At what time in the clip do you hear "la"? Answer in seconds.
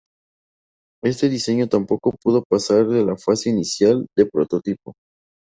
3.05-3.17